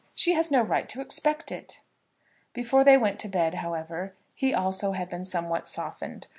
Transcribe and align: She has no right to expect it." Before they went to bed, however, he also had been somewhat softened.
She 0.15 0.33
has 0.33 0.49
no 0.49 0.63
right 0.63 0.89
to 0.89 0.99
expect 0.99 1.51
it." 1.51 1.81
Before 2.53 2.83
they 2.83 2.97
went 2.97 3.19
to 3.19 3.27
bed, 3.27 3.53
however, 3.53 4.15
he 4.33 4.51
also 4.51 4.93
had 4.93 5.11
been 5.11 5.25
somewhat 5.25 5.67
softened. 5.67 6.25